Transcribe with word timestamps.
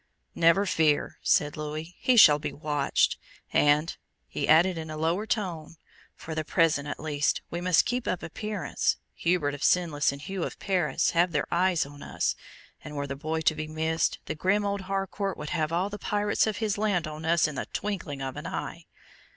"Never 0.33 0.65
fear," 0.65 1.19
said 1.21 1.55
Louis; 1.55 1.95
"he 1.99 2.17
shall 2.17 2.39
be 2.39 2.51
watched. 2.51 3.19
And," 3.53 3.95
he 4.27 4.47
added 4.47 4.75
in 4.75 4.89
a 4.89 4.97
lower 4.97 5.27
tone, 5.27 5.75
"for 6.15 6.33
the 6.33 6.43
present, 6.43 6.87
at 6.87 6.99
least, 6.99 7.41
we 7.51 7.61
must 7.61 7.85
keep 7.85 8.07
up 8.07 8.23
appearances. 8.23 8.97
Hubert 9.13 9.53
of 9.53 9.63
Senlis, 9.63 10.11
and 10.11 10.19
Hugh 10.23 10.41
of 10.41 10.57
Paris, 10.57 11.11
have 11.11 11.33
their 11.33 11.45
eyes 11.53 11.85
on 11.85 12.01
us, 12.01 12.35
and 12.83 12.95
were 12.95 13.05
the 13.05 13.15
boy 13.15 13.41
to 13.41 13.53
be 13.53 13.67
missed, 13.67 14.17
the 14.25 14.33
grim 14.33 14.65
old 14.65 14.81
Harcourt 14.89 15.37
would 15.37 15.51
have 15.51 15.71
all 15.71 15.91
the 15.91 15.99
pirates 15.99 16.47
of 16.47 16.57
his 16.57 16.79
land 16.79 17.07
on 17.07 17.23
us 17.23 17.47
in 17.47 17.53
the 17.53 17.67
twinkling 17.67 18.23
of 18.23 18.37
an 18.37 18.47
eye. 18.47 18.87